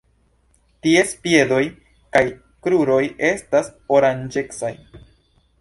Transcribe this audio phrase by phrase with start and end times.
[0.85, 1.59] Ties piedoj
[2.17, 2.25] kaj
[2.67, 2.99] kruroj
[3.31, 4.77] estas oranĝecaj.